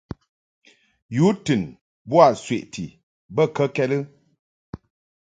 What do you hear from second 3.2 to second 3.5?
bə